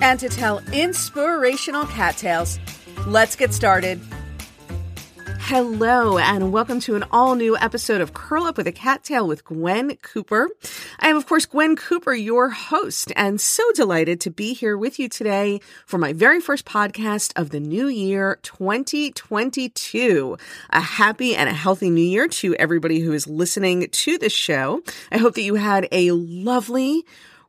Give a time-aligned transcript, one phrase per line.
[0.00, 2.58] and to tell inspirational cat tales.
[3.06, 4.00] Let's get started.
[5.46, 9.28] Hello, and welcome to an all new episode of Curl Up with a Cat Tale
[9.28, 10.48] with Gwen Cooper.
[11.00, 14.98] I am, of course, Gwen Cooper, your host, and so delighted to be here with
[14.98, 20.38] you today for my very first podcast of the new year 2022.
[20.70, 24.82] A happy and a healthy new year to everybody who is listening to this show.
[25.12, 27.04] I hope that you had a lovely,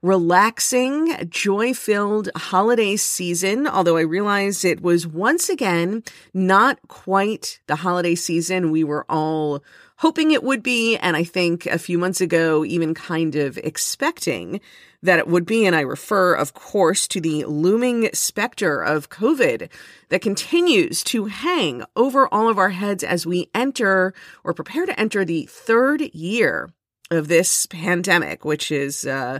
[0.06, 3.66] relaxing, joy filled holiday season.
[3.66, 9.64] Although I realize it was once again not quite the holiday season we were all
[9.98, 10.96] hoping it would be.
[10.98, 14.62] And I think a few months ago, even kind of expecting
[15.02, 15.66] that it would be.
[15.66, 19.70] And I refer, of course, to the looming specter of COVID
[20.10, 25.00] that continues to hang over all of our heads as we enter or prepare to
[25.00, 26.70] enter the third year
[27.10, 29.40] of this pandemic, which is, uh,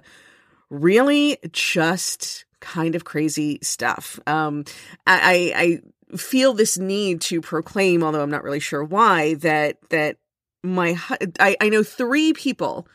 [0.70, 4.20] really just kind of crazy stuff.
[4.26, 4.66] Um,
[5.06, 10.18] I, I feel this need to proclaim, although I'm not really sure why, that that
[10.64, 10.98] my
[11.40, 12.88] I, I know three people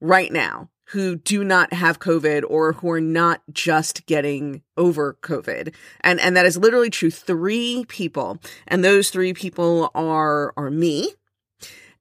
[0.00, 5.74] right now who do not have COVID or who are not just getting over COVID.
[6.00, 7.10] And and that is literally true.
[7.10, 8.38] Three people.
[8.66, 11.12] And those three people are are me,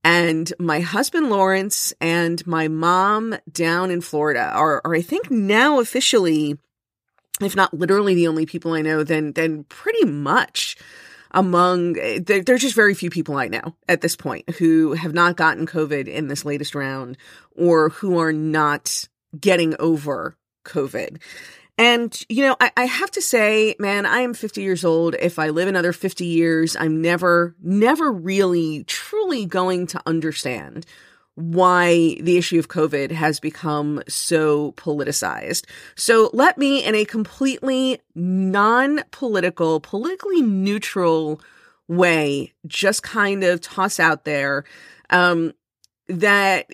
[0.03, 5.79] and my husband Lawrence and my mom down in Florida are, are I think now
[5.79, 6.57] officially,
[7.41, 10.77] if not literally the only people I know, then then pretty much
[11.31, 15.37] among there, there's just very few people I know at this point who have not
[15.37, 17.17] gotten COVID in this latest round
[17.55, 19.07] or who are not
[19.39, 20.35] getting over
[20.65, 21.21] COVID.
[21.79, 25.15] And, you know, I, I, have to say, man, I am 50 years old.
[25.17, 30.85] If I live another 50 years, I'm never, never really truly going to understand
[31.35, 35.67] why the issue of COVID has become so politicized.
[35.95, 41.39] So let me, in a completely non political, politically neutral
[41.87, 44.65] way, just kind of toss out there
[45.11, 45.53] um,
[46.09, 46.69] that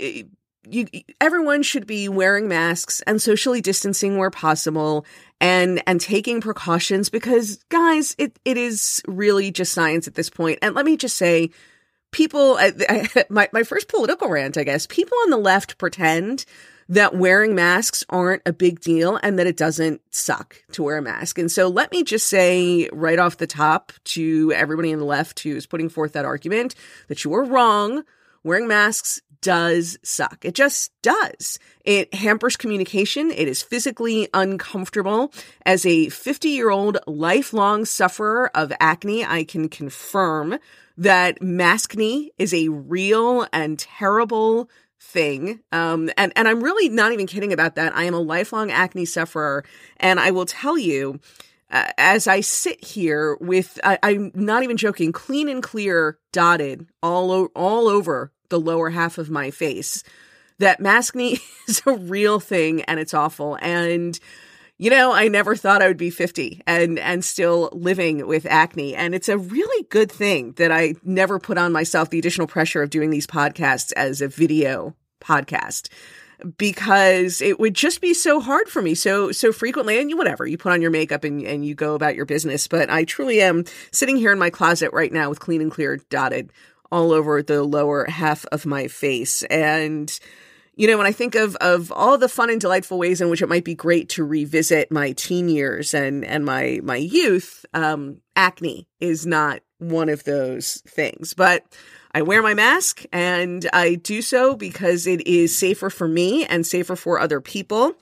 [0.69, 0.87] you
[1.21, 5.05] everyone should be wearing masks and socially distancing where possible
[5.39, 10.59] and and taking precautions because guys it it is really just science at this point
[10.61, 11.49] and let me just say
[12.11, 16.45] people I, I, my my first political rant I guess people on the left pretend
[16.87, 21.01] that wearing masks aren't a big deal and that it doesn't suck to wear a
[21.01, 21.39] mask.
[21.39, 25.39] And so let me just say right off the top to everybody on the left
[25.39, 26.75] who's putting forth that argument
[27.07, 28.03] that you are wrong.
[28.43, 30.43] Wearing masks does suck.
[30.43, 31.59] It just does.
[31.83, 33.31] It hampers communication.
[33.31, 35.31] It is physically uncomfortable.
[35.65, 40.57] As a 50 year old lifelong sufferer of acne, I can confirm
[40.97, 44.69] that maskne is a real and terrible
[44.99, 45.61] thing.
[45.71, 47.95] Um, and, and I'm really not even kidding about that.
[47.95, 49.63] I am a lifelong acne sufferer.
[49.97, 51.19] And I will tell you,
[51.71, 56.87] uh, as I sit here with, I, am not even joking, clean and clear dotted
[57.01, 60.03] all, o- all over the lower half of my face.
[60.59, 63.57] That maskne is a real thing and it's awful.
[63.61, 64.19] And
[64.77, 68.95] you know, I never thought I would be 50 and and still living with acne
[68.95, 72.83] and it's a really good thing that I never put on myself the additional pressure
[72.83, 75.87] of doing these podcasts as a video podcast
[76.57, 80.45] because it would just be so hard for me so so frequently and you whatever
[80.45, 83.41] you put on your makeup and and you go about your business but I truly
[83.41, 86.51] am sitting here in my closet right now with clean and clear dotted
[86.91, 89.43] all over the lower half of my face.
[89.43, 90.17] And,
[90.75, 93.41] you know, when I think of, of all the fun and delightful ways in which
[93.41, 98.21] it might be great to revisit my teen years and, and my, my youth, um,
[98.35, 101.33] acne is not one of those things.
[101.33, 101.63] But
[102.13, 106.65] I wear my mask and I do so because it is safer for me and
[106.65, 107.93] safer for other people.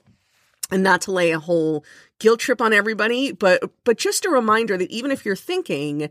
[0.70, 1.84] And not to lay a whole
[2.18, 6.08] guilt trip on everybody, but but just a reminder that even if you're thinking,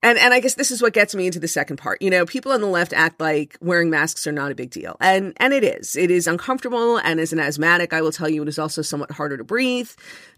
[0.00, 2.00] and and I guess this is what gets me into the second part.
[2.00, 4.96] You know, people on the left act like wearing masks are not a big deal.
[5.00, 5.96] And and it is.
[5.96, 9.10] It is uncomfortable and as an asthmatic, I will tell you it is also somewhat
[9.10, 9.90] harder to breathe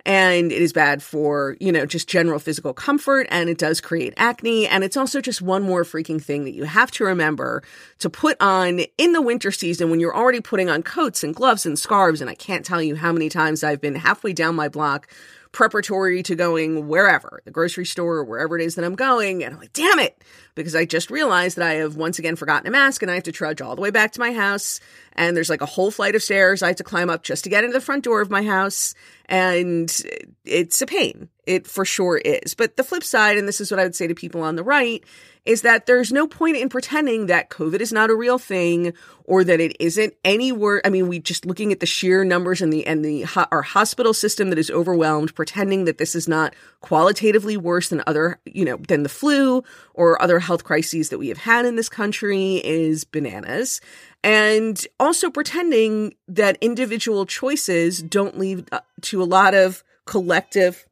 [0.07, 4.15] and it is bad for, you know, just general physical comfort and it does create
[4.17, 7.62] acne and it's also just one more freaking thing that you have to remember
[7.99, 11.67] to put on in the winter season when you're already putting on coats and gloves
[11.67, 14.69] and scarves and I can't tell you how many times I've been halfway down my
[14.69, 15.07] block
[15.52, 19.43] preparatory to going wherever, the grocery store or wherever it is that I'm going.
[19.43, 20.23] And I'm like, damn it,
[20.55, 23.25] because I just realized that I have once again forgotten a mask and I have
[23.25, 24.81] to trudge all the way back to my house.
[25.14, 27.50] And there's like a whole flight of stairs I have to climb up just to
[27.50, 28.94] get into the front door of my house.
[29.26, 29.93] And
[30.44, 31.29] it's a pain.
[31.50, 32.55] It for sure is.
[32.55, 34.62] But the flip side, and this is what I would say to people on the
[34.62, 35.02] right,
[35.44, 38.93] is that there's no point in pretending that COVID is not a real thing
[39.25, 40.81] or that it isn't any worse.
[40.85, 44.14] I mean, we just looking at the sheer numbers and the, and the, our hospital
[44.14, 48.76] system that is overwhelmed, pretending that this is not qualitatively worse than other, you know,
[48.76, 49.64] than the flu
[49.94, 53.81] or other health crises that we have had in this country is bananas.
[54.23, 60.87] And also pretending that individual choices don't lead uh, to a lot of collective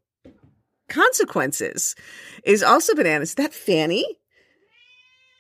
[0.88, 1.94] consequences
[2.44, 3.30] is also bananas.
[3.30, 4.18] Is that Fanny?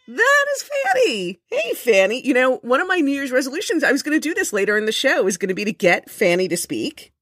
[0.06, 1.40] That is Fanny.
[1.50, 2.26] Hey, Fanny.
[2.26, 4.78] You know, one of my New Year's resolutions, I was going to do this later
[4.78, 7.12] in the show, is going to be to get Fanny to speak.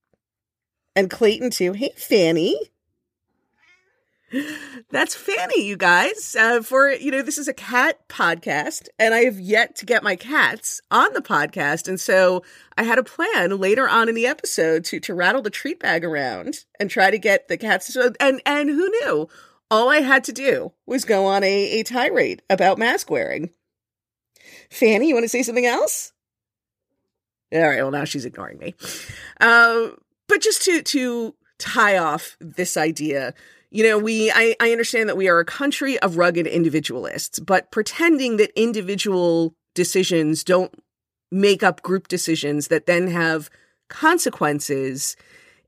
[0.94, 1.72] And Clayton, too.
[1.72, 2.56] Hey, Fanny.
[4.90, 6.36] That's Fanny, you guys.
[6.38, 10.02] Uh, for, you know, this is a cat podcast, and I have yet to get
[10.02, 11.88] my cats on the podcast.
[11.88, 12.42] And so
[12.76, 16.04] I had a plan later on in the episode to, to rattle the treat bag
[16.04, 17.96] around and try to get the cats.
[18.20, 19.28] And, and who knew?
[19.70, 23.50] all I had to do was go on a, a tirade about mask wearing.
[24.70, 26.12] Fanny, you want to say something else?
[27.52, 28.74] All right, well now she's ignoring me.
[29.40, 29.88] Uh,
[30.28, 33.34] but just to to tie off this idea,
[33.70, 37.70] you know, we I, I understand that we are a country of rugged individualists, but
[37.70, 40.72] pretending that individual decisions don't
[41.30, 43.50] make up group decisions that then have
[43.88, 45.16] consequences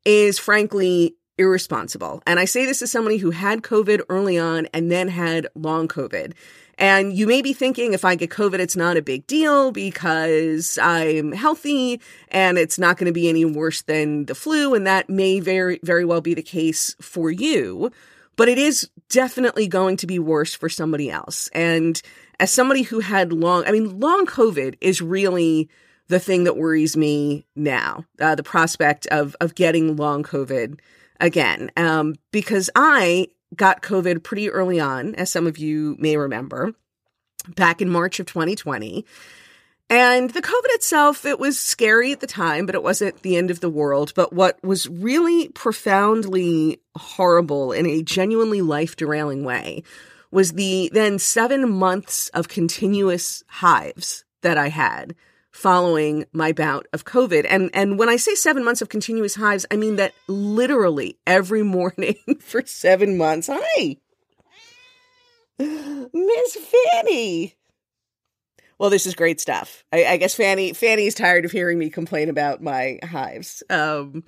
[0.05, 2.23] is frankly irresponsible.
[2.27, 5.89] And I say this as somebody who had COVID early on and then had long
[5.89, 6.33] COVID.
[6.79, 10.79] And you may be thinking if I get COVID, it's not a big deal because
[10.81, 14.75] I'm healthy and it's not going to be any worse than the flu.
[14.75, 17.91] And that may very, very well be the case for you,
[18.37, 21.49] but it is definitely going to be worse for somebody else.
[21.53, 22.01] And
[22.39, 25.69] as somebody who had long, I mean, long COVID is really
[26.07, 28.05] the thing that worries me now.
[28.21, 30.79] Uh, the prospect of, of getting long COVID
[31.21, 36.73] again um, because I got COVID pretty early on, as some of you may remember,
[37.55, 39.05] back in March of 2020.
[39.91, 43.51] And the COVID itself, it was scary at the time, but it wasn't the end
[43.51, 44.13] of the world.
[44.15, 49.83] But what was really profoundly horrible in a genuinely life derailing way
[50.31, 55.15] was the then seven months of continuous hives that I had
[55.59, 57.45] following my bout of COVID.
[57.51, 61.63] And and when I say seven months of continuous hives, I mean that literally every
[61.79, 63.51] morning for seven months.
[63.53, 63.97] Hi,
[65.59, 67.57] Miss Fanny.
[68.79, 69.85] Well, this is great stuff.
[69.93, 73.65] I, I guess Fanny Fanny's tired of hearing me complain about my hives.
[73.69, 74.23] Um,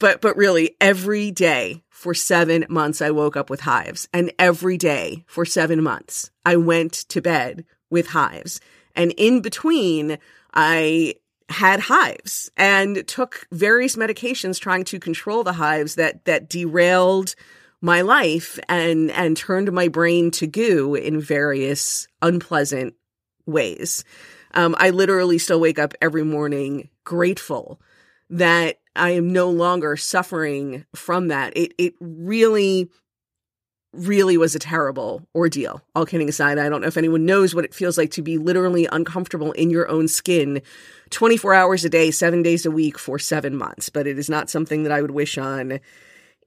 [0.00, 4.76] but but really, every day for seven months, I woke up with hives, and every
[4.76, 8.60] day for seven months, I went to bed with hives.
[8.96, 10.18] And in between,
[10.56, 11.14] I
[11.48, 17.36] had hives and took various medications trying to control the hives that that derailed
[17.80, 22.94] my life and and turned my brain to goo in various unpleasant
[23.46, 24.02] ways.
[24.54, 27.80] Um, I literally still wake up every morning grateful
[28.30, 31.52] that I am no longer suffering from that.
[31.56, 32.90] It it really
[33.96, 35.82] really was a terrible ordeal.
[35.94, 38.38] All kidding aside, I don't know if anyone knows what it feels like to be
[38.38, 40.62] literally uncomfortable in your own skin
[41.10, 44.50] 24 hours a day, seven days a week for seven months, but it is not
[44.50, 45.80] something that I would wish on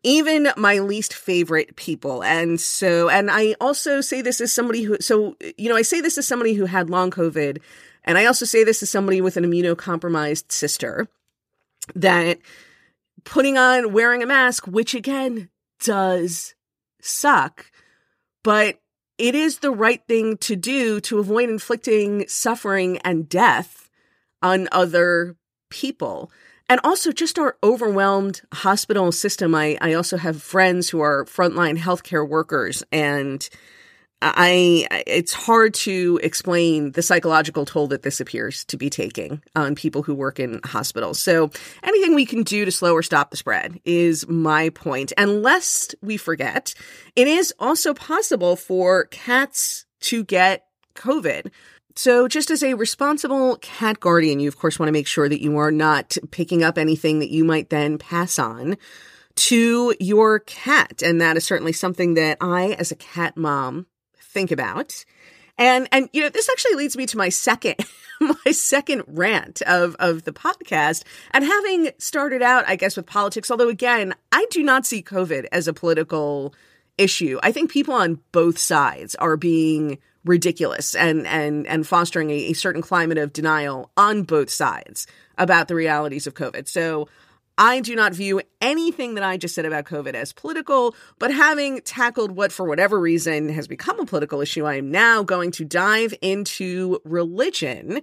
[0.03, 2.23] even my least favorite people.
[2.23, 6.01] And so, and I also say this as somebody who, so, you know, I say
[6.01, 7.59] this as somebody who had long COVID,
[8.05, 11.07] and I also say this as somebody with an immunocompromised sister
[11.95, 12.39] that
[13.23, 15.49] putting on, wearing a mask, which again
[15.81, 16.55] does
[17.01, 17.71] suck,
[18.43, 18.79] but
[19.17, 23.89] it is the right thing to do to avoid inflicting suffering and death
[24.41, 25.35] on other
[25.69, 26.31] people.
[26.69, 29.55] And also just our overwhelmed hospital system.
[29.55, 33.47] I, I also have friends who are frontline healthcare workers and
[34.21, 39.75] I it's hard to explain the psychological toll that this appears to be taking on
[39.75, 41.21] people who work in hospitals.
[41.21, 41.51] So
[41.83, 45.13] anything we can do to slow or stop the spread is my point.
[45.17, 46.73] And lest we forget,
[47.15, 51.51] it is also possible for cats to get COVID.
[51.95, 55.41] So just as a responsible cat guardian, you of course want to make sure that
[55.41, 58.77] you are not picking up anything that you might then pass on
[59.35, 61.01] to your cat.
[61.01, 63.85] And that is certainly something that I, as a cat mom,
[64.29, 65.05] think about.
[65.57, 67.75] And and you know, this actually leads me to my second
[68.21, 71.03] my second rant of of the podcast.
[71.31, 75.47] And having started out, I guess, with politics, although again, I do not see COVID
[75.51, 76.53] as a political
[76.97, 77.39] issue.
[77.43, 82.53] I think people on both sides are being ridiculous and and and fostering a, a
[82.53, 85.07] certain climate of denial on both sides
[85.37, 86.67] about the realities of COVID.
[86.67, 87.07] So
[87.59, 91.81] I do not view anything that I just said about COVID as political, but having
[91.81, 95.65] tackled what, for whatever reason, has become a political issue, I am now going to
[95.65, 98.01] dive into religion.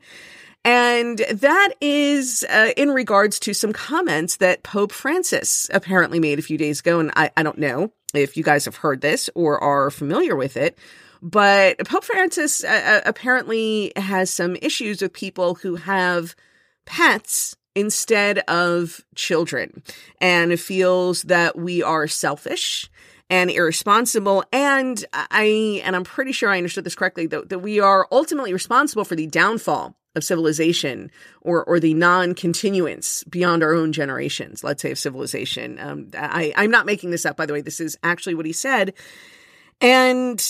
[0.62, 6.42] And that is uh, in regards to some comments that Pope Francis apparently made a
[6.42, 7.00] few days ago.
[7.00, 10.58] And I, I don't know if you guys have heard this or are familiar with
[10.58, 10.78] it,
[11.22, 16.36] but Pope Francis uh, uh apparently has some issues with people who have
[16.84, 19.82] pets instead of children
[20.18, 22.90] and feels that we are selfish
[23.28, 24.44] and irresponsible.
[24.50, 28.52] And i and i'm pretty sure i understood this correctly that, that we are ultimately
[28.52, 31.10] responsible for the downfall of civilization
[31.42, 35.78] or or the non-continuance beyond our own generations let's say of civilization.
[35.78, 37.60] Um, i i'm not making this up by the way.
[37.60, 38.94] This is actually what he said.
[39.82, 40.42] And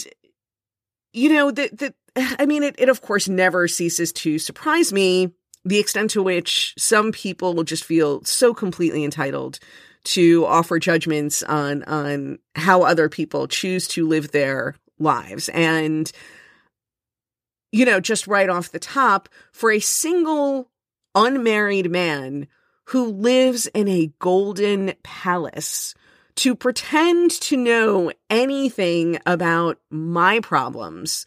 [1.12, 1.95] you know that that
[2.38, 5.33] i mean it, it of course never ceases to surprise me
[5.66, 9.58] the extent to which some people will just feel so completely entitled
[10.04, 15.49] to offer judgments on on how other people choose to live their lives.
[15.49, 16.11] And
[17.73, 20.70] you know just right off the top for a single
[21.14, 22.46] unmarried man
[22.85, 25.94] who lives in a golden palace
[26.37, 31.26] to pretend to know anything about my problems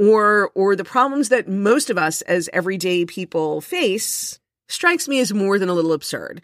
[0.00, 5.32] or or the problems that most of us as everyday people face strikes me as
[5.32, 6.42] more than a little absurd.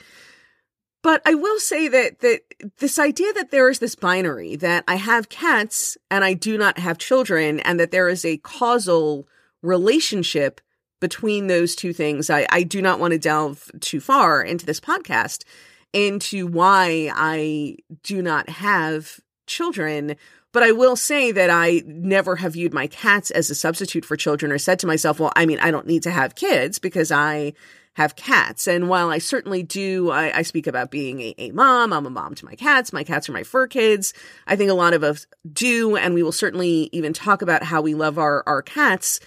[1.03, 2.41] But I will say that that
[2.79, 6.79] this idea that there is this binary that I have cats and I do not
[6.79, 9.27] have children and that there is a causal
[9.63, 10.61] relationship
[11.01, 12.29] between those two things.
[12.29, 15.45] I, I do not want to delve too far into this podcast
[15.93, 20.17] into why I do not have children.
[20.57, 24.17] But I will say that I never have viewed my cats as a substitute for
[24.17, 27.13] children or said to myself, well, I mean, I don't need to have kids because
[27.13, 27.53] I
[27.93, 28.67] have cats.
[28.67, 31.93] And while I certainly do, I, I speak about being a, a, mom.
[31.93, 32.91] I'm a mom to my cats.
[32.91, 34.15] My cats are my fur kids.
[34.47, 35.95] I think a lot of us do.
[35.95, 39.21] And we will certainly even talk about how we love our, our cats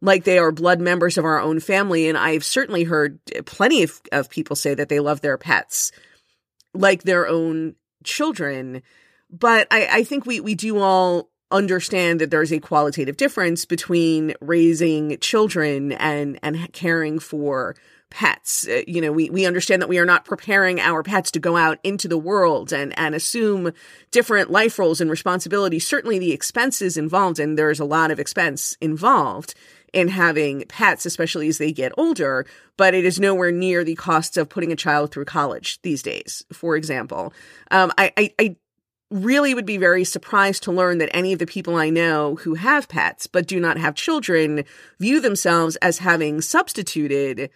[0.00, 2.08] like they are blood members of our own family.
[2.08, 5.90] And I've certainly heard plenty of, of people say that they love their pets
[6.74, 7.74] like their own
[8.04, 8.84] children.
[9.30, 14.34] But I, I think we, we do all understand that there's a qualitative difference between
[14.40, 17.76] raising children and, and caring for
[18.10, 18.66] pets.
[18.68, 21.56] Uh, you know, we, we understand that we are not preparing our pets to go
[21.56, 23.72] out into the world and, and assume
[24.10, 25.86] different life roles and responsibilities.
[25.86, 29.54] Certainly the expenses involved, and there's a lot of expense involved
[29.92, 32.44] in having pets, especially as they get older,
[32.76, 36.44] but it is nowhere near the costs of putting a child through college these days,
[36.52, 37.32] for example.
[37.70, 38.56] Um, I, I, I
[39.10, 42.54] really would be very surprised to learn that any of the people I know who
[42.54, 44.64] have pets but do not have children
[44.98, 47.50] view themselves as having substituted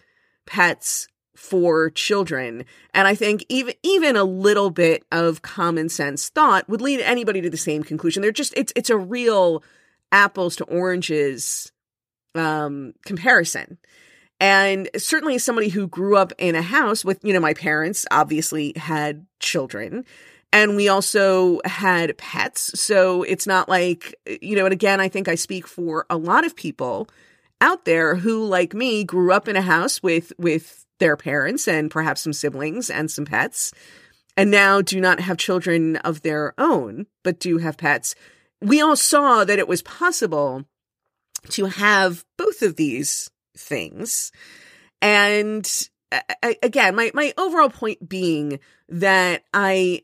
[0.45, 2.65] pets for children.
[2.93, 7.41] And I think even even a little bit of common sense thought would lead anybody
[7.41, 8.21] to the same conclusion.
[8.21, 9.63] They're just it's it's a real
[10.11, 11.71] apples to oranges
[12.35, 13.77] um comparison.
[14.39, 18.73] And certainly somebody who grew up in a house with, you know, my parents obviously
[18.75, 20.03] had children
[20.53, 22.79] and we also had pets.
[22.79, 26.45] So it's not like, you know, and again, I think I speak for a lot
[26.45, 27.07] of people
[27.61, 31.89] out there who, like me, grew up in a house with, with their parents and
[31.91, 33.73] perhaps some siblings and some pets,
[34.37, 38.15] and now do not have children of their own, but do have pets.
[38.61, 40.65] We all saw that it was possible
[41.49, 44.31] to have both of these things.
[45.01, 45.69] And
[46.61, 50.03] again, my, my overall point being that I,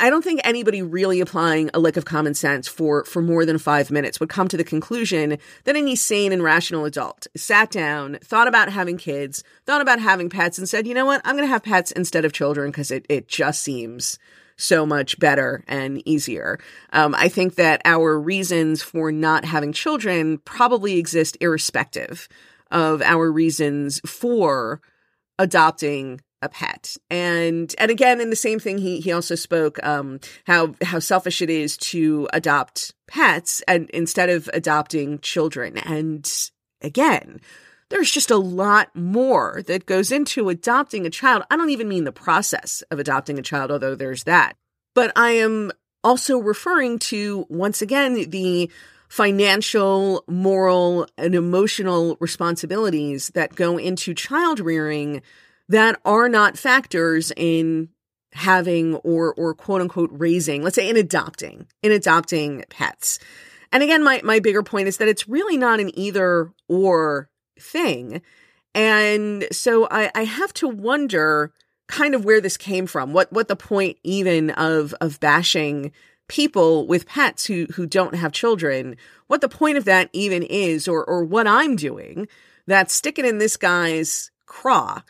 [0.00, 3.58] I don't think anybody really applying a lick of common sense for, for more than
[3.58, 8.18] five minutes would come to the conclusion that any sane and rational adult sat down,
[8.22, 11.48] thought about having kids, thought about having pets, and said, you know what, I'm going
[11.48, 14.20] to have pets instead of children because it, it just seems
[14.56, 16.60] so much better and easier.
[16.92, 22.28] Um, I think that our reasons for not having children probably exist irrespective
[22.70, 24.80] of our reasons for
[25.38, 26.96] adopting a pet.
[27.10, 31.42] And and again in the same thing he he also spoke um how how selfish
[31.42, 35.78] it is to adopt pets and instead of adopting children.
[35.78, 36.30] And
[36.82, 37.40] again,
[37.90, 41.44] there's just a lot more that goes into adopting a child.
[41.50, 44.56] I don't even mean the process of adopting a child, although there's that.
[44.94, 45.72] But I am
[46.04, 48.70] also referring to once again the
[49.08, 55.22] financial, moral, and emotional responsibilities that go into child rearing
[55.68, 57.88] that are not factors in
[58.32, 63.18] having or or quote unquote raising, let's say in adopting, in adopting pets.
[63.72, 67.28] And again, my my bigger point is that it's really not an either or
[67.60, 68.22] thing.
[68.74, 71.52] And so I, I have to wonder
[71.88, 75.92] kind of where this came from, what what the point even of of bashing
[76.28, 78.96] people with pets who who don't have children,
[79.26, 82.28] what the point of that even is, or or what I'm doing
[82.66, 85.00] that's sticking in this guy's craw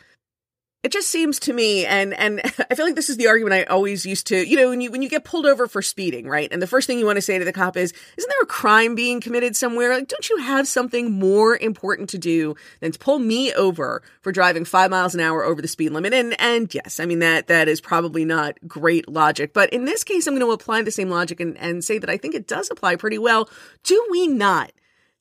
[0.83, 3.63] it just seems to me and and i feel like this is the argument i
[3.63, 6.49] always used to you know when you when you get pulled over for speeding right?
[6.51, 8.45] And the first thing you want to say to the cop is isn't there a
[8.45, 9.93] crime being committed somewhere?
[9.93, 14.31] Like don't you have something more important to do than to pull me over for
[14.31, 16.13] driving five miles an hour over the speed limit?
[16.13, 19.53] And and yes i mean that that is probably not great logic.
[19.53, 22.09] But in this case i'm going to apply the same logic and and say that
[22.09, 23.49] i think it does apply pretty well.
[23.83, 24.71] Do we not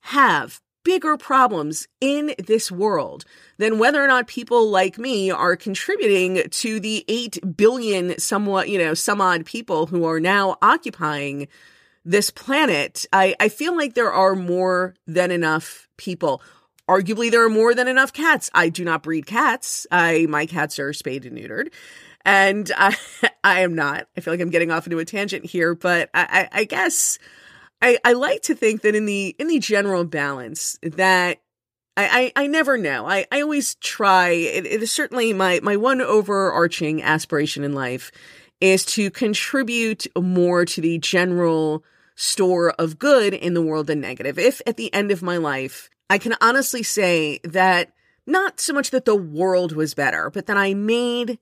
[0.01, 3.27] have bigger problems in this world
[3.59, 8.79] than whether or not people like me are contributing to the 8 billion somewhat, you
[8.79, 11.47] know, some odd people who are now occupying
[12.07, 13.05] this planet.
[13.13, 16.41] I, I feel like there are more than enough people.
[16.89, 18.49] Arguably, there are more than enough cats.
[18.55, 19.87] I do not breed cats.
[19.91, 21.69] I, my cats are spayed and neutered.
[22.25, 22.97] And I,
[23.45, 24.07] I am not.
[24.17, 27.19] I feel like I'm getting off into a tangent here, but I, I, I guess
[27.81, 31.41] I, I like to think that in the in the general balance that
[31.97, 33.07] I, I, I never know.
[33.07, 34.31] I, I always try.
[34.31, 38.11] It, it is certainly my my one overarching aspiration in life
[38.61, 41.85] is to contribute more to the general
[42.17, 44.39] store of good in the world than negative.
[44.39, 47.93] If at the end of my life I can honestly say that
[48.27, 51.39] not so much that the world was better, but that I made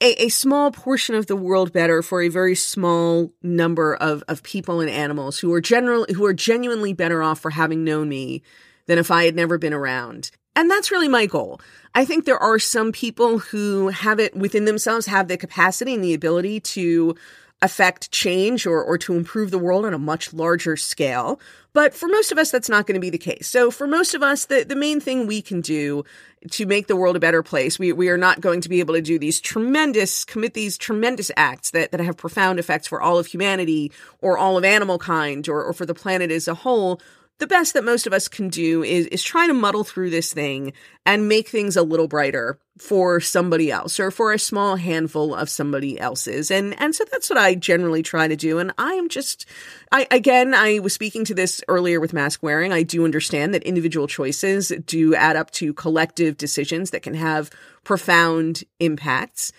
[0.00, 4.42] a, a small portion of the world better for a very small number of, of
[4.42, 8.42] people and animals who are generally who are genuinely better off for having known me
[8.86, 10.30] than if I had never been around.
[10.54, 11.60] And that's really my goal.
[11.94, 16.02] I think there are some people who have it within themselves, have the capacity and
[16.02, 17.14] the ability to
[17.62, 21.40] affect change or, or to improve the world on a much larger scale.
[21.72, 23.48] But for most of us, that's not going to be the case.
[23.48, 26.04] So for most of us, the, the main thing we can do
[26.50, 28.94] to make the world a better place, we, we are not going to be able
[28.94, 33.18] to do these tremendous, commit these tremendous acts that, that have profound effects for all
[33.18, 33.90] of humanity
[34.20, 37.00] or all of animal kind or, or for the planet as a whole
[37.38, 40.32] the best that most of us can do is is try to muddle through this
[40.32, 40.72] thing
[41.04, 45.50] and make things a little brighter for somebody else or for a small handful of
[45.50, 46.50] somebody else's.
[46.50, 48.58] And and so that's what I generally try to do.
[48.58, 49.46] And I am just
[49.92, 52.72] I again I was speaking to this earlier with mask wearing.
[52.72, 57.50] I do understand that individual choices do add up to collective decisions that can have
[57.84, 59.52] profound impacts.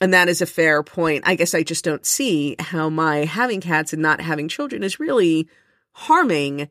[0.00, 1.24] And that is a fair point.
[1.26, 4.98] I guess I just don't see how my having cats and not having children is
[4.98, 5.48] really
[5.92, 6.70] harming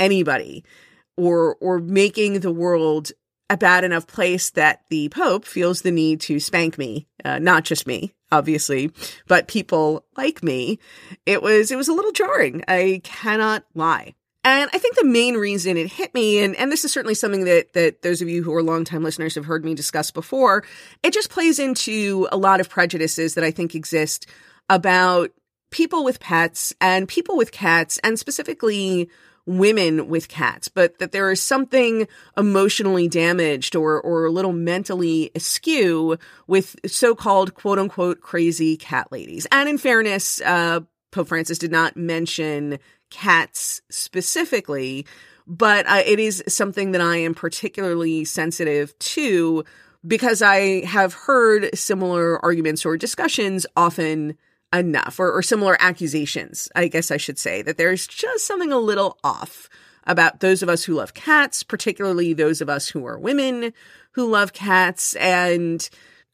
[0.00, 0.64] anybody
[1.16, 3.12] or or making the world
[3.48, 7.64] a bad enough place that the Pope feels the need to spank me, uh, not
[7.64, 8.92] just me, obviously,
[9.26, 10.78] but people like me.
[11.26, 12.64] It was it was a little jarring.
[12.66, 14.14] I cannot lie.
[14.42, 17.44] And I think the main reason it hit me, and, and this is certainly something
[17.44, 20.64] that, that those of you who are longtime listeners have heard me discuss before,
[21.02, 24.26] it just plays into a lot of prejudices that I think exist
[24.70, 25.30] about
[25.70, 29.10] people with pets and people with cats, and specifically
[29.46, 35.30] women with cats, but that there is something emotionally damaged or, or a little mentally
[35.34, 39.46] askew with so-called quote unquote crazy cat ladies.
[39.50, 42.78] And in fairness, uh, Pope Francis did not mention
[43.10, 45.06] cats specifically,
[45.46, 49.64] but uh, it is something that I am particularly sensitive to
[50.06, 54.36] because I have heard similar arguments or discussions often
[54.72, 58.78] enough or, or similar accusations, I guess I should say, that there's just something a
[58.78, 59.68] little off
[60.06, 63.72] about those of us who love cats, particularly those of us who are women
[64.12, 65.14] who love cats.
[65.16, 65.88] And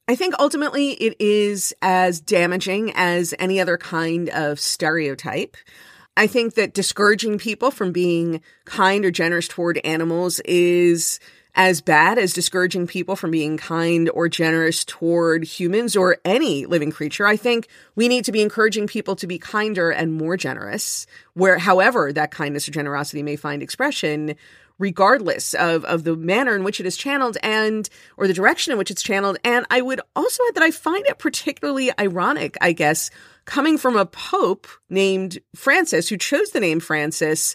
[0.08, 5.56] I think ultimately it is as damaging as any other kind of stereotype.
[6.16, 11.20] I think that discouraging people from being kind or generous toward animals is
[11.56, 16.92] as bad as discouraging people from being kind or generous toward humans or any living
[16.92, 17.26] creature.
[17.26, 21.58] I think we need to be encouraging people to be kinder and more generous, where
[21.58, 24.36] however that kindness or generosity may find expression,
[24.78, 27.88] regardless of, of the manner in which it is channeled and
[28.18, 29.38] or the direction in which it's channeled.
[29.42, 33.10] And I would also add that I find it particularly ironic, I guess,
[33.46, 37.54] coming from a pope named Francis, who chose the name Francis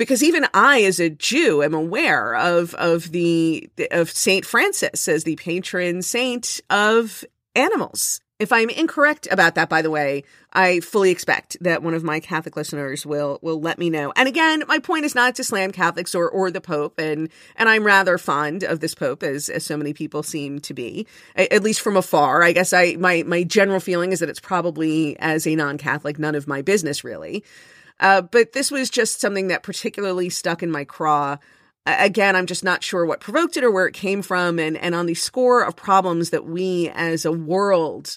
[0.00, 5.24] because even I, as a Jew, am aware of of the of Saint Francis as
[5.24, 7.22] the patron saint of
[7.54, 8.22] animals.
[8.38, 12.18] If I'm incorrect about that, by the way, I fully expect that one of my
[12.18, 14.10] Catholic listeners will will let me know.
[14.16, 17.68] And again, my point is not to slam Catholics or or the Pope, and and
[17.68, 21.62] I'm rather fond of this Pope, as as so many people seem to be, at
[21.62, 22.42] least from afar.
[22.42, 26.34] I guess I my my general feeling is that it's probably as a non-Catholic none
[26.34, 27.44] of my business really.
[28.00, 31.36] Uh, but this was just something that particularly stuck in my craw
[31.86, 34.58] again, I'm just not sure what provoked it or where it came from.
[34.58, 38.16] And, and on the score of problems that we as a world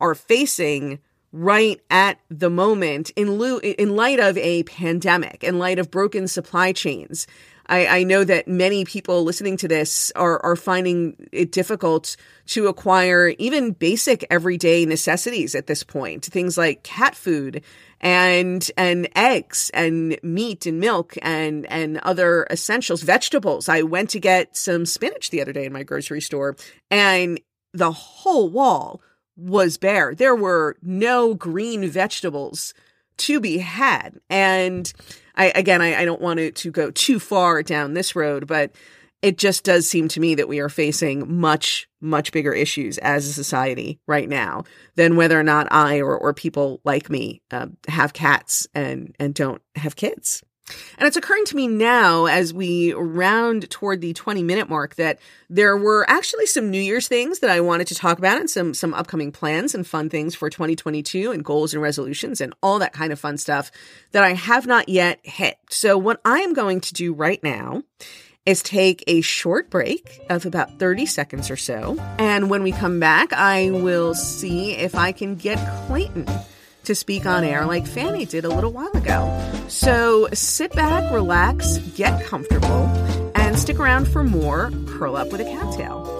[0.00, 0.98] are facing
[1.32, 6.28] right at the moment in lieu, in light of a pandemic, in light of broken
[6.28, 7.26] supply chains.
[7.68, 12.68] I, I know that many people listening to this are, are finding it difficult to
[12.68, 16.24] acquire even basic everyday necessities at this point.
[16.24, 17.62] Things like cat food
[18.06, 23.68] and and eggs and meat and milk and and other essentials, vegetables.
[23.68, 26.54] I went to get some spinach the other day in my grocery store
[26.88, 27.40] and
[27.72, 29.02] the whole wall
[29.36, 30.14] was bare.
[30.14, 32.74] There were no green vegetables
[33.16, 34.20] to be had.
[34.30, 34.92] And
[35.34, 38.70] I again I, I don't want it to go too far down this road, but
[39.22, 43.26] it just does seem to me that we are facing much, much bigger issues as
[43.26, 47.66] a society right now than whether or not I or, or people like me uh,
[47.88, 50.42] have cats and, and don't have kids.
[50.98, 55.20] And it's occurring to me now as we round toward the 20 minute mark that
[55.48, 58.74] there were actually some New Year's things that I wanted to talk about and some,
[58.74, 62.92] some upcoming plans and fun things for 2022 and goals and resolutions and all that
[62.92, 63.70] kind of fun stuff
[64.10, 65.56] that I have not yet hit.
[65.70, 67.84] So what I am going to do right now
[68.46, 71.98] is take a short break of about 30 seconds or so.
[72.18, 76.26] And when we come back, I will see if I can get Clayton
[76.84, 79.52] to speak on air like Fanny did a little while ago.
[79.68, 82.86] So sit back, relax, get comfortable,
[83.34, 86.15] and stick around for more Curl Up with a Cat Tale.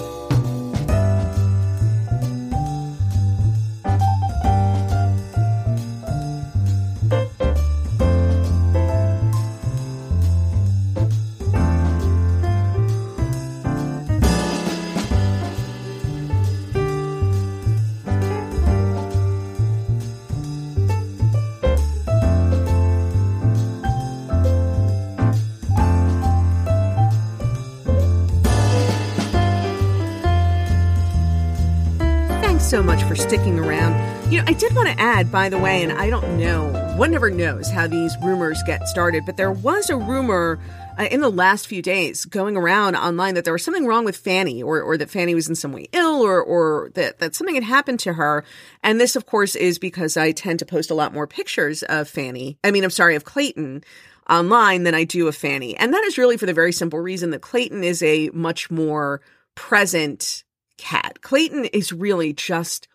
[32.97, 34.33] Much for sticking around.
[34.33, 37.11] You know, I did want to add, by the way, and I don't know, one
[37.11, 40.59] never knows how these rumors get started, but there was a rumor
[40.99, 44.17] uh, in the last few days going around online that there was something wrong with
[44.17, 47.55] Fanny or, or that Fanny was in some way ill or, or that, that something
[47.55, 48.45] had happened to her.
[48.83, 52.09] And this, of course, is because I tend to post a lot more pictures of
[52.09, 52.59] Fanny.
[52.65, 53.85] I mean, I'm sorry, of Clayton
[54.31, 55.77] online than I do of Fanny.
[55.77, 59.21] And that is really for the very simple reason that Clayton is a much more
[59.55, 60.45] present
[60.79, 61.21] cat.
[61.23, 62.89] Clayton is really just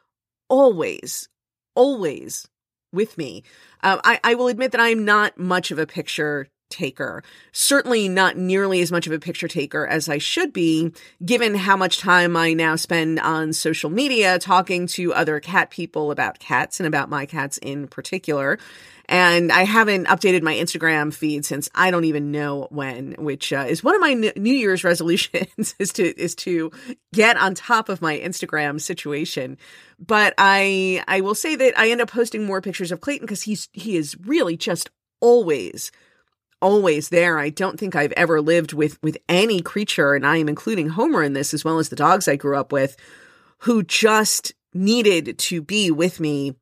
[0.50, 1.30] always,
[1.76, 2.48] always
[2.94, 3.44] with me.
[3.84, 7.24] Um, I, I will admit that I'm not much of a picture taker.
[7.52, 10.92] Certainly not nearly as much of a picture taker as I should be,
[11.24, 16.12] given how much time I now spend on social media talking to other cat people
[16.12, 18.58] about cats and about my cats in particular.
[19.12, 23.66] And I haven't updated my Instagram feed since I don't even know when, which uh,
[23.68, 26.72] is one of my New Year's resolutions is to is to
[27.14, 29.58] get on top of my Instagram situation.
[30.00, 33.44] But I I will say that I end up posting more pictures of Clayton because
[33.44, 35.92] he's he is really just always
[36.62, 37.38] always there.
[37.40, 41.24] I don't think I've ever lived with with any creature, and I am including Homer
[41.24, 42.96] in this as well as the dogs I grew up with,
[43.60, 46.56] who just needed to be with me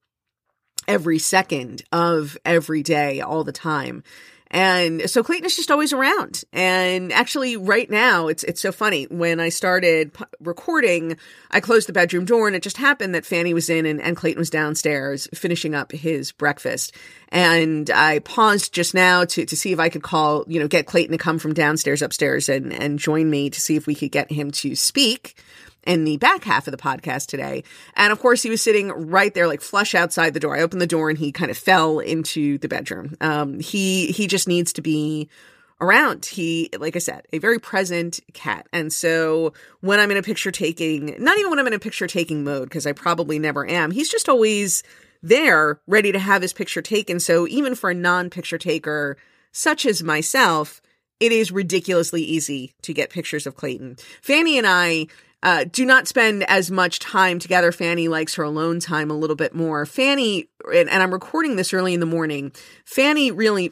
[0.87, 4.03] every second of every day, all the time.
[4.51, 6.43] And so Clayton is just always around.
[6.51, 9.05] And actually right now it's it's so funny.
[9.05, 11.17] When I started p- recording,
[11.51, 14.17] I closed the bedroom door and it just happened that Fanny was in and, and
[14.17, 16.95] Clayton was downstairs finishing up his breakfast.
[17.29, 20.87] And I paused just now to to see if I could call, you know, get
[20.87, 24.11] Clayton to come from downstairs upstairs and and join me to see if we could
[24.11, 25.35] get him to speak
[25.85, 27.63] in the back half of the podcast today.
[27.95, 30.55] And of course, he was sitting right there, like flush outside the door.
[30.55, 33.15] I opened the door and he kind of fell into the bedroom.
[33.21, 35.29] Um, he, he just needs to be
[35.81, 36.25] around.
[36.25, 38.67] He, like I said, a very present cat.
[38.73, 42.07] And so when I'm in a picture taking, not even when I'm in a picture
[42.07, 44.83] taking mode, because I probably never am, he's just always
[45.21, 47.19] there ready to have his picture taken.
[47.19, 49.17] So even for a non picture taker,
[49.51, 50.81] such as myself,
[51.19, 53.97] it is ridiculously easy to get pictures of Clayton.
[54.21, 55.07] Fanny and I
[55.41, 57.71] uh, do not spend as much time together.
[57.71, 59.85] Fanny likes her alone time a little bit more.
[59.85, 62.51] Fanny, and, and I'm recording this early in the morning.
[62.85, 63.71] Fanny really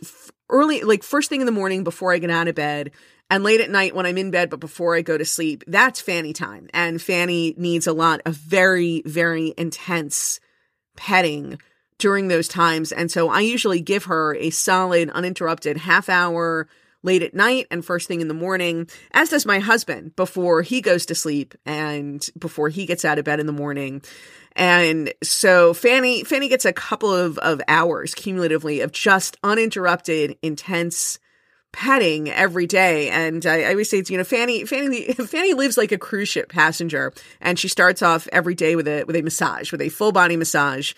[0.50, 2.92] early, like first thing in the morning before I get out of bed,
[3.30, 6.00] And late at night when I'm in bed, but before I go to sleep, that's
[6.00, 6.70] Fanny time.
[6.74, 10.40] And Fanny needs a lot of very, very intense
[10.96, 11.60] petting
[11.98, 12.94] during those times.
[12.94, 16.70] And so I usually give her a solid, uninterrupted half hour
[17.04, 20.82] late at night and first thing in the morning, as does my husband before he
[20.82, 24.02] goes to sleep and before he gets out of bed in the morning.
[24.56, 31.20] And so Fanny, Fanny gets a couple of, of hours cumulatively of just uninterrupted, intense
[31.72, 33.10] petting every day.
[33.10, 36.30] And I, I always say it's, you know, Fanny, Fanny, Fanny lives like a cruise
[36.30, 39.90] ship passenger and she starts off every day with a, with a massage, with a
[39.90, 40.94] full body massage.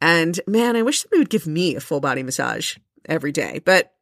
[0.00, 3.94] And man, I wish somebody would give me a full body massage every day, but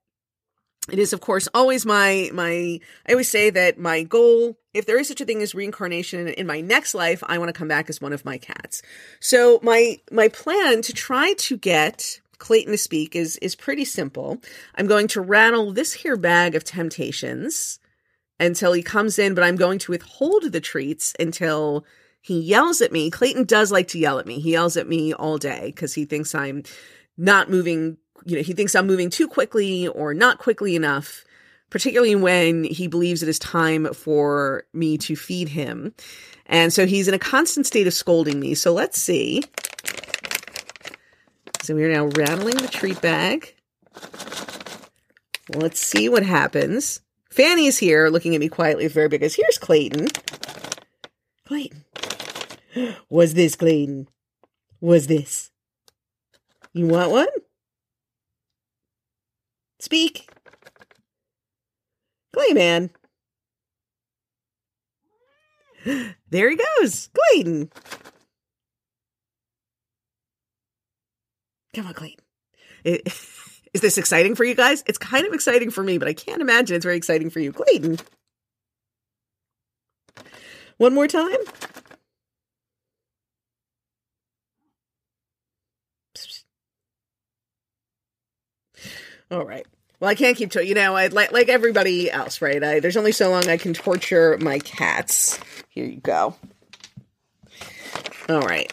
[0.90, 4.98] it is of course always my my i always say that my goal if there
[4.98, 7.88] is such a thing as reincarnation in my next life i want to come back
[7.88, 8.82] as one of my cats.
[9.20, 14.42] So my my plan to try to get clayton to speak is is pretty simple.
[14.74, 17.78] I'm going to rattle this here bag of temptations
[18.38, 21.84] until he comes in but i'm going to withhold the treats until
[22.20, 23.08] he yells at me.
[23.08, 24.40] Clayton does like to yell at me.
[24.40, 26.62] He yells at me all day because he thinks i'm
[27.16, 31.24] not moving you know, he thinks I'm moving too quickly or not quickly enough,
[31.70, 35.94] particularly when he believes it is time for me to feed him.
[36.46, 38.54] And so he's in a constant state of scolding me.
[38.54, 39.42] So let's see.
[41.62, 43.54] So we're now rattling the treat bag.
[45.54, 47.00] Let's see what happens.
[47.30, 50.06] Fanny is here looking at me quietly very big as here's Clayton.
[51.44, 51.84] Clayton.
[53.10, 54.08] Was this Clayton?
[54.80, 55.50] Was this?
[56.72, 57.28] You want one?
[59.80, 60.28] Speak.
[62.34, 62.90] Clayman.
[66.28, 67.08] There he goes.
[67.14, 67.70] Clayton.
[71.72, 72.24] Come on, Clayton.
[72.82, 73.06] It,
[73.72, 74.82] is this exciting for you guys?
[74.88, 77.52] It's kind of exciting for me, but I can't imagine it's very exciting for you.
[77.52, 77.98] Clayton.
[80.78, 81.38] One more time.
[89.30, 89.66] All right.
[89.98, 90.94] Well, I can't keep to you know.
[90.94, 92.62] I like like everybody else, right?
[92.62, 95.40] I, there's only so long I can torture my cats.
[95.68, 96.36] Here you go.
[98.28, 98.70] All right,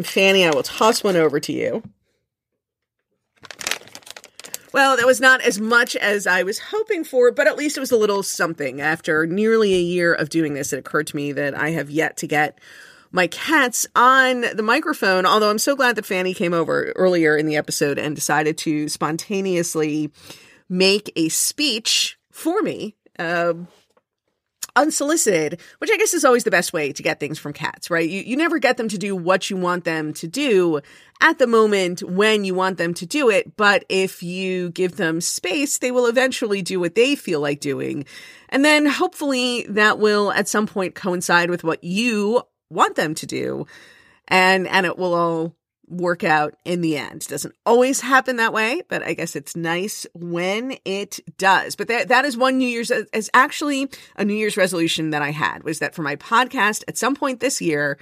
[0.00, 1.82] Fanny, I will toss one over to you.
[4.72, 7.80] Well, that was not as much as I was hoping for, but at least it
[7.80, 8.80] was a little something.
[8.80, 12.16] After nearly a year of doing this, it occurred to me that I have yet
[12.18, 12.58] to get
[13.14, 15.24] my cats on the microphone.
[15.24, 18.88] Although I'm so glad that Fanny came over earlier in the episode and decided to
[18.88, 20.10] spontaneously
[20.68, 22.96] make a speech for me.
[23.16, 23.54] Uh,
[24.76, 28.08] unsolicited, which I guess is always the best way to get things from cats, right?
[28.08, 30.80] You, you never get them to do what you want them to do
[31.20, 33.56] at the moment when you want them to do it.
[33.56, 38.04] But if you give them space, they will eventually do what they feel like doing.
[38.48, 43.26] And then hopefully that will at some point coincide with what you want them to
[43.26, 43.66] do
[44.28, 45.54] and and it will all
[45.86, 47.26] work out in the end.
[47.28, 51.76] Doesn't always happen that way, but I guess it's nice when it does.
[51.76, 55.30] But that that is one New Year's is actually a New Year's resolution that I
[55.30, 57.98] had was that for my podcast at some point this year,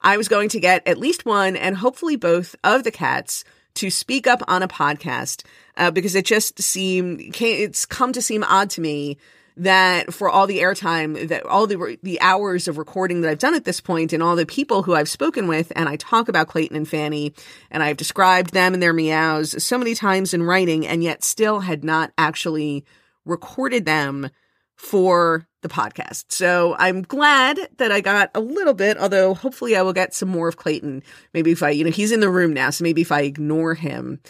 [0.00, 3.90] I was going to get at least one and hopefully both of the cats to
[3.90, 5.44] speak up on a podcast
[5.76, 9.18] uh, because it just seemed it's come to seem odd to me
[9.56, 13.54] that for all the airtime that all the the hours of recording that I've done
[13.54, 16.48] at this point and all the people who I've spoken with and I talk about
[16.48, 17.32] Clayton and Fanny
[17.70, 21.60] and I've described them and their meows so many times in writing and yet still
[21.60, 22.84] had not actually
[23.24, 24.28] recorded them
[24.76, 26.26] for the podcast.
[26.28, 30.28] So I'm glad that I got a little bit, although hopefully I will get some
[30.28, 31.02] more of Clayton.
[31.32, 33.74] Maybe if I, you know, he's in the room now, so maybe if I ignore
[33.74, 34.20] him,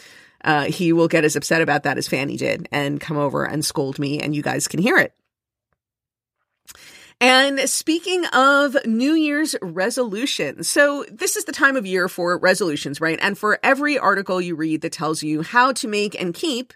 [0.43, 3.63] uh, he will get as upset about that as Fanny did and come over and
[3.63, 5.13] scold me, and you guys can hear it.
[7.19, 13.01] And speaking of New Year's resolutions, so this is the time of year for resolutions,
[13.01, 13.17] right?
[13.19, 16.73] And for every article you read that tells you how to make and keep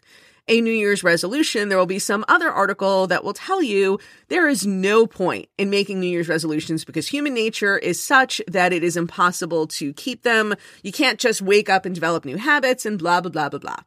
[0.48, 4.48] a New Year's resolution, there will be some other article that will tell you there
[4.48, 8.84] is no point in making New Year's resolutions because human nature is such that it
[8.84, 10.56] is impossible to keep them.
[10.84, 13.80] You can't just wake up and develop new habits and blah, blah, blah, blah, blah.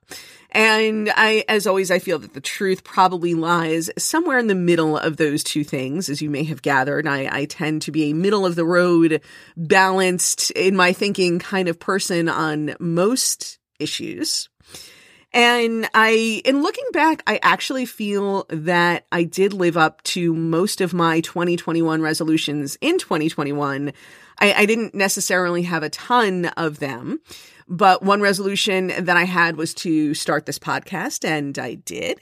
[0.50, 4.96] And I, as always, I feel that the truth probably lies somewhere in the middle
[4.96, 7.08] of those two things, as you may have gathered.
[7.08, 9.20] I, I tend to be a middle of the road,
[9.56, 14.48] balanced in my thinking kind of person on most issues.
[15.34, 20.80] And I, in looking back, I actually feel that I did live up to most
[20.80, 23.92] of my 2021 resolutions in 2021.
[24.38, 27.20] I, I didn't necessarily have a ton of them,
[27.66, 32.20] but one resolution that I had was to start this podcast, and I did.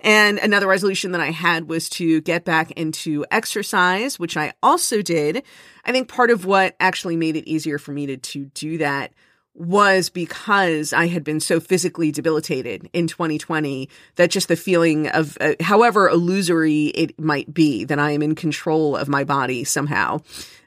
[0.00, 5.00] And another resolution that I had was to get back into exercise, which I also
[5.00, 5.42] did.
[5.86, 9.14] I think part of what actually made it easier for me to, to do that
[9.54, 15.36] was because I had been so physically debilitated in 2020 that just the feeling of,
[15.40, 20.20] uh, however illusory it might be, that I am in control of my body somehow,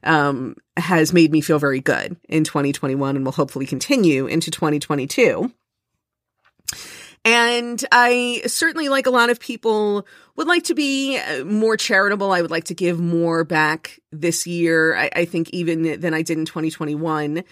[0.04, 5.52] um, has made me feel very good in 2021 and will hopefully continue into 2022.
[7.26, 12.32] And I certainly, like a lot of people, would like to be uh, more charitable.
[12.32, 14.96] I would like to give more back this year.
[14.96, 17.44] I, I think even than I did in 2021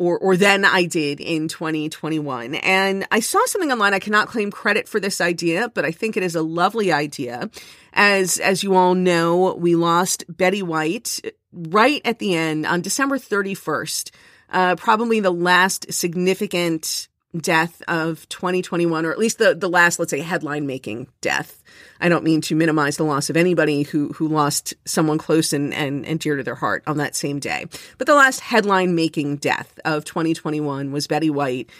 [0.00, 2.54] or or than I did in 2021.
[2.54, 3.92] And I saw something online.
[3.92, 7.50] I cannot claim credit for this idea, but I think it is a lovely idea.
[7.92, 11.20] As as you all know, we lost Betty White
[11.52, 14.10] right at the end on December 31st.
[14.48, 20.10] Uh, probably the last significant death of 2021, or at least the, the last, let's
[20.10, 21.59] say, headline making death.
[22.00, 25.72] I don't mean to minimize the loss of anybody who, who lost someone close and,
[25.74, 27.66] and, and dear to their heart on that same day.
[27.98, 31.70] But the last headline making death of 2021 was Betty White.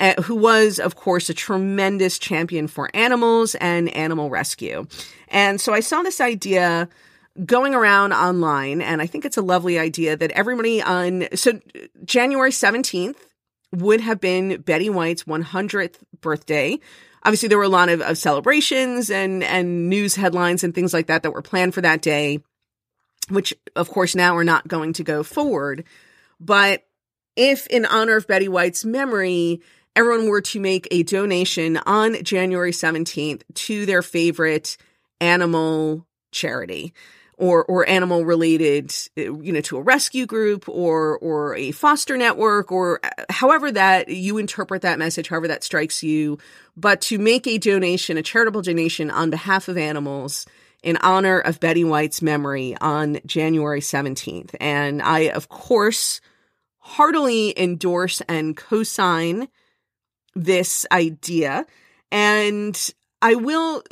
[0.00, 4.86] Uh, who was, of course, a tremendous champion for animals and animal rescue.
[5.26, 6.88] And so I saw this idea
[7.44, 11.60] going around online, and I think it's a lovely idea that everybody on, so
[12.04, 13.16] January 17th
[13.72, 16.78] would have been Betty White's 100th birthday.
[17.24, 21.06] Obviously, there were a lot of, of celebrations and, and news headlines and things like
[21.06, 22.40] that that were planned for that day,
[23.28, 25.84] which of course now are not going to go forward.
[26.40, 26.84] But
[27.36, 29.60] if in honor of Betty White's memory,
[29.94, 34.76] everyone were to make a donation on January 17th to their favorite
[35.20, 36.92] animal charity,
[37.38, 42.70] or or animal related you know to a rescue group or or a foster network
[42.70, 46.38] or uh, however that you interpret that message however that strikes you.
[46.76, 50.46] But to make a donation a charitable donation on behalf of animals
[50.82, 56.20] in honor of Betty White's memory on January 17th and I of course
[56.78, 59.48] heartily endorse and co-sign
[60.34, 61.66] this idea.
[62.10, 63.82] And I will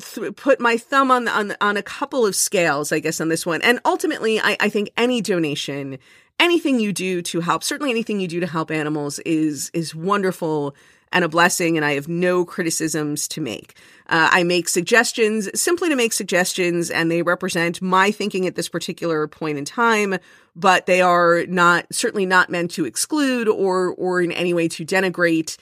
[0.00, 3.46] th- put my thumb on, on on a couple of scales, I guess, on this
[3.46, 3.62] one.
[3.62, 5.98] And ultimately, I, I think any donation,
[6.38, 10.74] anything you do to help, certainly anything you do to help animals, is is wonderful
[11.12, 11.76] and a blessing.
[11.76, 13.74] And I have no criticisms to make.
[14.08, 18.68] Uh, I make suggestions simply to make suggestions, and they represent my thinking at this
[18.68, 20.18] particular point in time.
[20.54, 24.84] But they are not certainly not meant to exclude or or in any way to
[24.84, 25.56] denigrate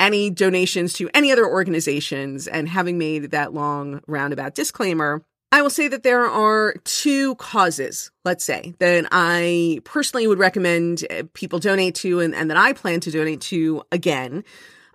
[0.00, 2.48] any donations to any other organizations.
[2.48, 8.10] And having made that long roundabout disclaimer, I will say that there are two causes,
[8.24, 12.72] let's say, that I personally would recommend eh, people donate to and, and that I
[12.72, 14.44] plan to donate to again.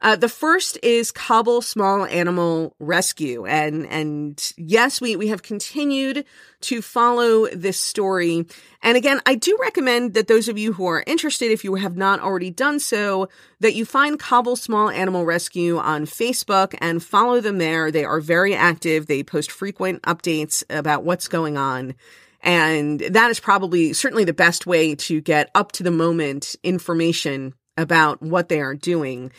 [0.06, 6.26] Uh, the first is Kabul Small Animal Rescue, and and yes, we we have continued
[6.62, 8.46] to follow this story.
[8.84, 11.98] And again, I do recommend that those of you who are interested, if you have
[11.98, 13.30] not already done so,
[13.62, 17.90] that you find Kabul Small Animal Rescue on Facebook and follow them there.
[17.90, 19.08] They are very active.
[19.08, 21.96] They post frequent updates about what's going on.
[22.42, 27.56] And that is probably certainly the best way to get up to the moment information
[27.76, 29.32] about what they are doing.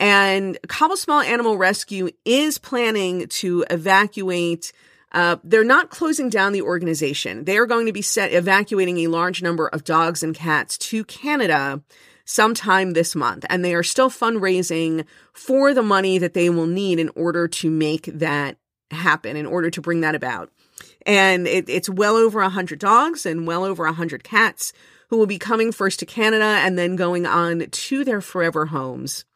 [0.00, 4.72] And Kabul Small Animal Rescue is planning to evacuate.
[5.12, 7.44] Uh, they're not closing down the organization.
[7.44, 11.04] They are going to be set evacuating a large number of dogs and cats to
[11.04, 11.82] Canada
[12.24, 13.44] sometime this month.
[13.50, 17.70] And they are still fundraising for the money that they will need in order to
[17.70, 18.56] make that
[18.90, 20.50] happen, in order to bring that about.
[21.04, 24.72] And it, it's well over 100 dogs and well over 100 cats
[25.08, 29.26] who will be coming first to Canada and then going on to their forever homes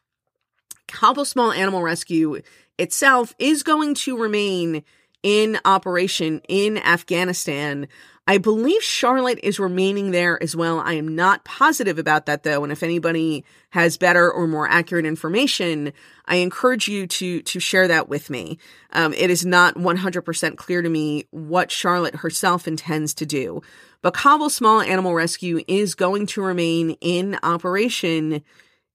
[0.87, 2.41] Kabul Small Animal Rescue
[2.77, 4.83] itself is going to remain
[5.23, 7.87] in operation in Afghanistan.
[8.27, 10.79] I believe Charlotte is remaining there as well.
[10.79, 12.63] I am not positive about that though.
[12.63, 15.93] And if anybody has better or more accurate information,
[16.25, 18.57] I encourage you to, to share that with me.
[18.93, 23.61] Um, it is not 100% clear to me what Charlotte herself intends to do,
[24.01, 28.43] but Kabul Small Animal Rescue is going to remain in operation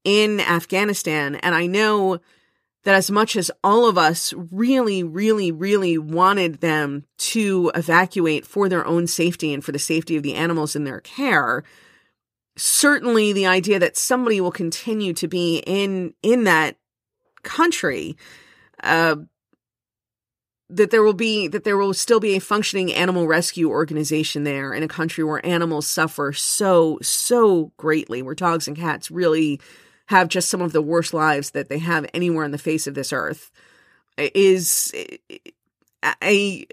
[0.04, 1.36] in Afghanistan.
[1.36, 2.20] And I know
[2.84, 8.68] that as much as all of us really, really, really wanted them to evacuate for
[8.68, 11.62] their own safety and for the safety of the animals in their care,
[12.56, 16.76] certainly the idea that somebody will continue to be in in that
[17.42, 18.16] country
[18.82, 19.16] uh,
[20.70, 24.72] that there will be that there will still be a functioning animal rescue organization there
[24.72, 29.60] in a country where animals suffer so so greatly where dogs and cats really
[30.10, 32.94] have just some of the worst lives that they have anywhere on the face of
[32.94, 33.52] this earth.
[34.18, 34.92] is
[36.02, 36.66] I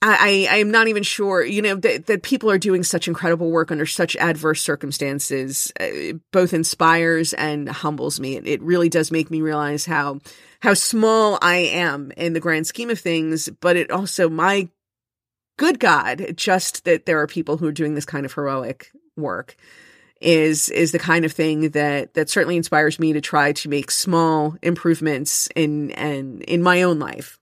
[0.00, 3.50] I, I am not even sure, you know, that, that people are doing such incredible
[3.50, 8.36] work under such adverse circumstances, uh, both inspires and humbles me.
[8.36, 10.20] It, it really does make me realize how,
[10.60, 14.68] how small I am in the grand scheme of things, but it also, my
[15.56, 19.56] good God, just that there are people who are doing this kind of heroic work
[20.20, 23.90] is is the kind of thing that that certainly inspires me to try to make
[23.90, 27.38] small improvements in and in my own life.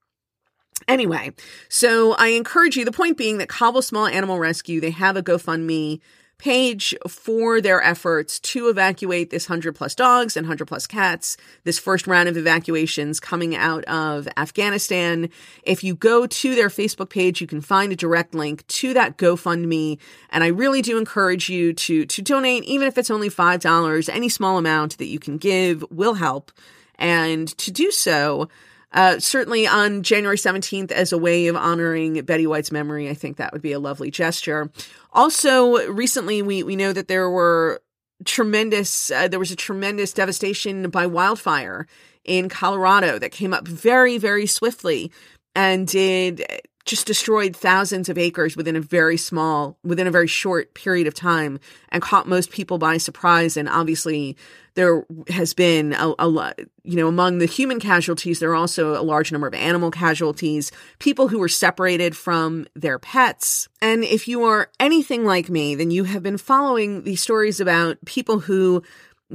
[0.89, 1.33] Anyway,
[1.69, 5.23] so I encourage you, the point being that Kabul Small Animal Rescue, they have a
[5.23, 6.01] GoFundMe
[6.39, 11.79] page for their efforts to evacuate this 100 plus dogs and 100 plus cats, this
[11.79, 15.29] first round of evacuations coming out of Afghanistan.
[15.63, 19.17] If you go to their Facebook page, you can find a direct link to that
[19.17, 19.99] GoFundMe.
[20.31, 24.29] And I really do encourage you to, to donate, even if it's only $5, any
[24.29, 26.53] small amount that you can give will help.
[26.99, 28.49] And to do so,
[28.97, 33.37] uh, certainly on January 17th, as a way of honoring Betty White's memory, I think
[33.37, 34.71] that would be a lovely gesture.
[35.13, 37.83] Also, recently, we, we know that there were
[38.25, 41.87] tremendous, uh, there was a tremendous devastation by wildfire
[42.25, 45.13] in Colorado that came up very, very swiftly
[45.55, 46.43] and did
[46.87, 51.15] just destroyed thousands of acres within a very small, within a very short period of
[51.15, 51.59] time
[51.89, 53.57] and caught most people by surprise.
[53.57, 54.37] And obviously,
[54.75, 58.93] there has been a, a lot, you know, among the human casualties, there are also
[58.95, 60.71] a large number of animal casualties,
[61.01, 63.69] people who were separated from their pets.
[63.83, 67.97] And if you are anything like me, then you have been following these stories about
[68.05, 68.83] people who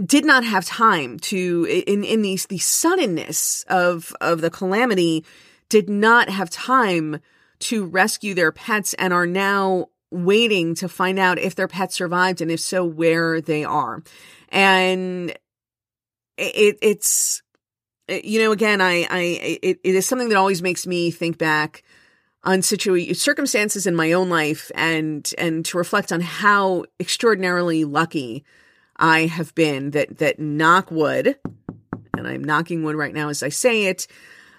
[0.06, 5.26] did not have time to in in these the suddenness of of the calamity
[5.68, 7.20] did not have time
[7.62, 12.42] to rescue their pets and are now waiting to find out if their pet survived
[12.42, 14.04] and if so, where they are.
[14.50, 15.32] And
[16.38, 17.42] it, it's,
[18.10, 19.20] eh, you know, again, I, I,
[19.64, 21.84] it, it is something that always makes me think back
[22.44, 28.44] on situ- circumstances in my own life and, and to reflect on how extraordinarily lucky
[28.98, 31.38] I have been that, that knock wood,
[32.18, 34.08] and I'm knocking wood right now as I say it,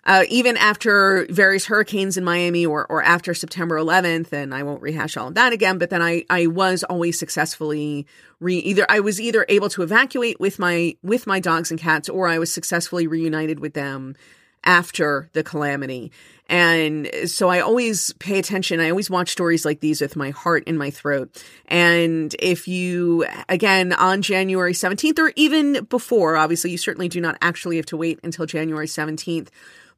[0.04, 4.82] uh, even after various hurricanes in Miami or, or after September 11th, and I won't
[4.82, 8.06] rehash all of that again, but then I, I was always successfully
[8.40, 12.08] re either, I was either able to evacuate with my, with my dogs and cats,
[12.08, 14.16] or I was successfully reunited with them
[14.64, 16.12] after the calamity.
[16.48, 18.80] And so I always pay attention.
[18.80, 21.42] I always watch stories like these with my heart in my throat.
[21.66, 27.38] And if you, again, on January 17th or even before, obviously you certainly do not
[27.40, 29.48] actually have to wait until January 17th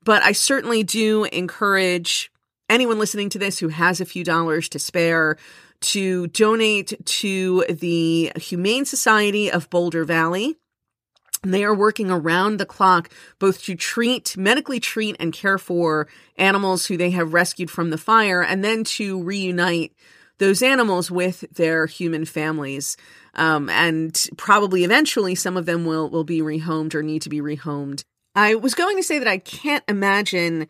[0.04, 2.30] but I certainly do encourage
[2.68, 5.36] anyone listening to this who has a few dollars to spare
[5.80, 10.56] to donate to the Humane Society of Boulder Valley.
[11.42, 16.86] They are working around the clock both to treat, medically treat and care for animals
[16.86, 19.92] who they have rescued from the fire and then to reunite
[20.38, 22.96] those animals with their human families.
[23.34, 27.40] Um, and probably eventually some of them will, will be rehomed or need to be
[27.40, 28.04] rehomed
[28.34, 30.68] I was going to say that I can't imagine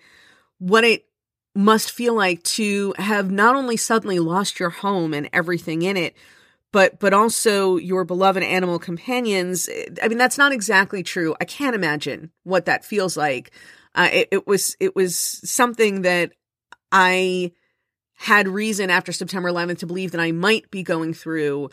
[0.58, 1.06] what it
[1.54, 6.16] must feel like to have not only suddenly lost your home and everything in it,
[6.72, 9.68] but but also your beloved animal companions.
[10.02, 11.34] I mean, that's not exactly true.
[11.40, 13.52] I can't imagine what that feels like.
[13.94, 16.32] Uh, it, it was it was something that
[16.90, 17.52] I
[18.14, 21.66] had reason after September 11th to believe that I might be going through.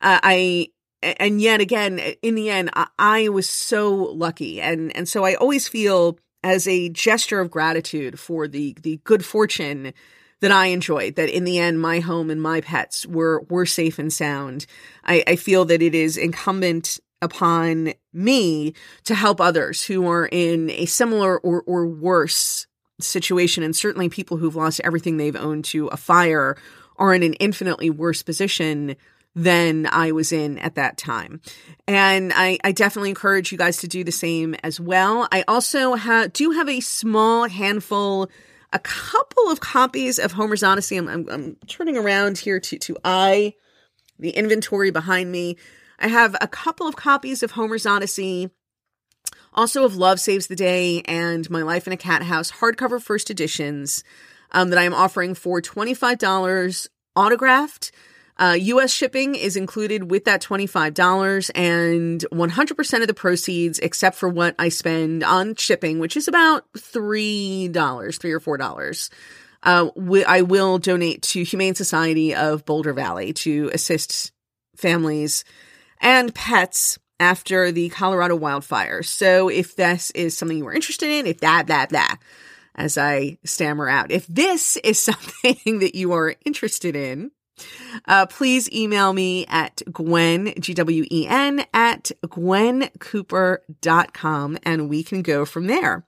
[0.00, 0.68] Uh, I
[1.02, 4.60] and yet again, eh, in the end, I, I was so lucky.
[4.60, 9.24] And, and so I always feel as a gesture of gratitude for the, the good
[9.24, 9.92] fortune
[10.40, 13.98] that I enjoyed, that in the end, my home and my pets were, were safe
[13.98, 14.66] and sound.
[15.04, 18.74] I, I feel that it is incumbent upon me
[19.04, 22.68] to help others who are in a similar or, or worse
[23.00, 23.64] situation.
[23.64, 26.56] And certainly people who've lost everything they've owned to a fire
[26.96, 28.96] are in an infinitely worse position
[29.34, 31.40] than I was in at that time.
[31.86, 35.28] And I, I definitely encourage you guys to do the same as well.
[35.30, 38.30] I also ha- do have a small handful,
[38.72, 40.96] a couple of copies of Homer's Odyssey.
[40.96, 43.54] I'm, I'm, I'm turning around here to, to eye
[44.18, 45.56] the inventory behind me.
[45.98, 48.50] I have a couple of copies of Homer's Odyssey,
[49.52, 53.30] also of Love Saves the Day and My Life in a Cat House hardcover first
[53.30, 54.04] editions
[54.52, 57.92] um, that I am offering for $25 autographed.
[58.38, 64.28] Uh, US shipping is included with that $25 and 100% of the proceeds, except for
[64.28, 69.10] what I spend on shipping, which is about $3, 3 or $4.
[69.64, 69.90] Uh,
[70.26, 74.30] I will donate to Humane Society of Boulder Valley to assist
[74.76, 75.44] families
[76.00, 79.06] and pets after the Colorado wildfires.
[79.06, 82.18] So if this is something you are interested in, if that, that, that,
[82.76, 87.32] as I stammer out, if this is something that you are interested in,
[88.06, 96.04] uh, please email me at Gwen, G-W-E-N, at gwencooper.com and we can go from there.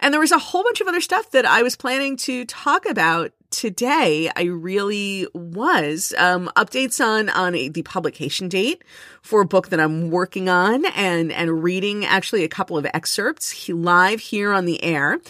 [0.00, 2.86] And there was a whole bunch of other stuff that I was planning to talk
[2.86, 4.30] about today.
[4.34, 6.12] I really was.
[6.18, 8.82] Um, updates on, on a, the publication date
[9.22, 13.68] for a book that I'm working on and, and reading actually a couple of excerpts
[13.68, 15.20] live here on the air.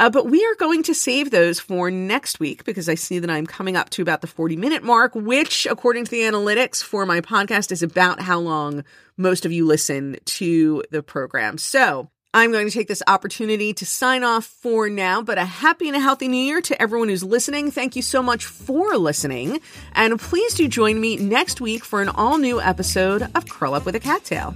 [0.00, 3.28] Uh, but we are going to save those for next week because I see that
[3.28, 7.04] I'm coming up to about the 40 minute mark, which, according to the analytics for
[7.04, 8.82] my podcast, is about how long
[9.18, 11.58] most of you listen to the program.
[11.58, 15.86] So I'm going to take this opportunity to sign off for now, but a happy
[15.86, 17.70] and a healthy new year to everyone who's listening.
[17.70, 19.60] Thank you so much for listening.
[19.92, 23.84] And please do join me next week for an all new episode of Curl Up
[23.84, 24.54] with a Cat Tale.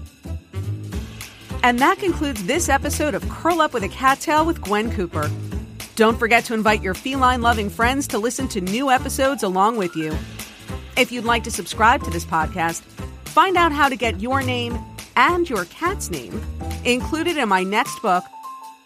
[1.64, 5.30] And that concludes this episode of Curl Up with a Cat Tale with Gwen Cooper.
[5.96, 9.96] Don't forget to invite your feline loving friends to listen to new episodes along with
[9.96, 10.14] you.
[10.98, 12.82] If you'd like to subscribe to this podcast,
[13.24, 14.78] find out how to get your name
[15.16, 16.38] and your cat's name
[16.84, 18.24] included in my next book,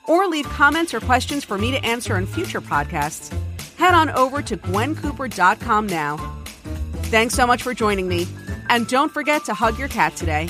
[0.04, 3.36] or leave comments or questions for me to answer in future podcasts,
[3.74, 6.16] head on over to gwencooper.com now.
[7.10, 8.28] Thanks so much for joining me,
[8.68, 10.48] and don't forget to hug your cat today.